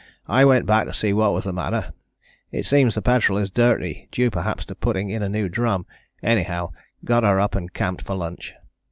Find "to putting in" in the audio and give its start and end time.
4.65-5.21